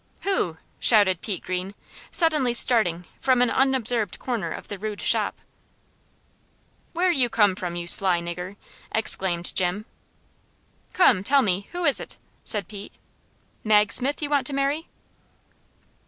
[0.21, 1.75] "Who?" shouted Pete Greene,
[2.09, 5.37] suddenly starting from an unobserved corner of the rude shop.
[6.93, 8.55] "Where you come from, you sly nigger!"
[8.91, 9.85] exclaimed Jim.
[10.93, 12.93] "Come, tell me, who is't?" said Pete;
[13.63, 14.87] "Mag Smith, you want to marry?"